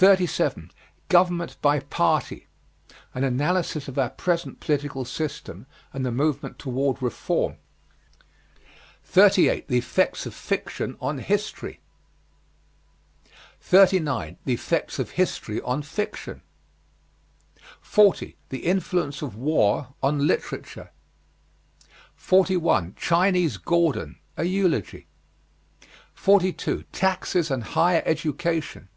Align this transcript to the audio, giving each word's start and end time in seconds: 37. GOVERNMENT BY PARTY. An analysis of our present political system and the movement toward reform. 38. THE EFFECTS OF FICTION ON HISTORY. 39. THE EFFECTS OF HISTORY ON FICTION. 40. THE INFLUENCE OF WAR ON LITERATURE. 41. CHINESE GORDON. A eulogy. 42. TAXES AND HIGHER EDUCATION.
37. 0.00 0.70
GOVERNMENT 1.10 1.58
BY 1.60 1.80
PARTY. 1.80 2.46
An 3.12 3.22
analysis 3.22 3.86
of 3.86 3.98
our 3.98 4.08
present 4.08 4.58
political 4.58 5.04
system 5.04 5.66
and 5.92 6.06
the 6.06 6.10
movement 6.10 6.58
toward 6.58 7.02
reform. 7.02 7.56
38. 9.04 9.68
THE 9.68 9.76
EFFECTS 9.76 10.24
OF 10.24 10.32
FICTION 10.34 10.96
ON 11.02 11.18
HISTORY. 11.18 11.80
39. 13.60 14.38
THE 14.46 14.54
EFFECTS 14.54 14.98
OF 14.98 15.10
HISTORY 15.10 15.60
ON 15.60 15.82
FICTION. 15.82 16.40
40. 17.82 18.36
THE 18.48 18.64
INFLUENCE 18.64 19.20
OF 19.20 19.36
WAR 19.36 19.88
ON 20.02 20.26
LITERATURE. 20.26 20.92
41. 22.14 22.94
CHINESE 22.96 23.58
GORDON. 23.58 24.18
A 24.38 24.44
eulogy. 24.44 25.08
42. 26.14 26.84
TAXES 26.90 27.50
AND 27.50 27.64
HIGHER 27.64 28.02
EDUCATION. 28.06 28.88